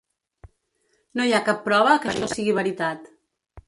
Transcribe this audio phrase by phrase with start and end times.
[1.19, 3.11] No hi ha cap prova que això sigui veritat.